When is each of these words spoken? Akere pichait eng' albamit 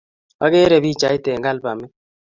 Akere 0.45 0.77
pichait 0.83 1.25
eng' 1.31 1.49
albamit 1.51 1.91